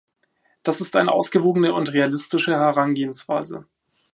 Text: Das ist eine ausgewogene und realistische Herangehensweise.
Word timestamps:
Das 0.63 0.81
ist 0.81 0.95
eine 0.95 1.11
ausgewogene 1.11 1.75
und 1.75 1.93
realistische 1.93 2.53
Herangehensweise. 2.53 3.67